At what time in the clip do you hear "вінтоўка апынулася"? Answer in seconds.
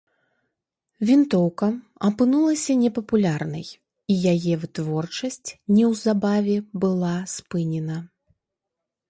1.09-2.77